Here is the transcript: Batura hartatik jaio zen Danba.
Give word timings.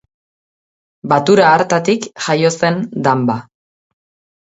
Batura 1.13 1.45
hartatik 1.51 2.09
jaio 2.29 2.53
zen 2.57 2.83
Danba. 3.09 3.41